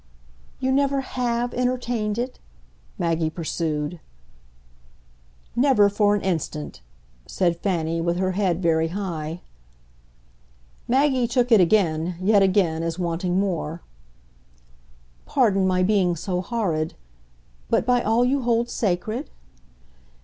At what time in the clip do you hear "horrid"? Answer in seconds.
16.41-16.95